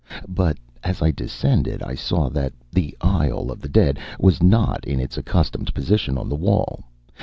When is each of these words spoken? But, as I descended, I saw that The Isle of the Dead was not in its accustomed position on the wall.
But, 0.27 0.57
as 0.83 0.99
I 1.03 1.11
descended, 1.11 1.83
I 1.83 1.93
saw 1.93 2.27
that 2.29 2.53
The 2.73 2.97
Isle 3.01 3.51
of 3.51 3.59
the 3.61 3.69
Dead 3.69 3.99
was 4.19 4.41
not 4.41 4.83
in 4.83 4.99
its 4.99 5.15
accustomed 5.15 5.71
position 5.75 6.17
on 6.17 6.27
the 6.27 6.33
wall. 6.35 6.85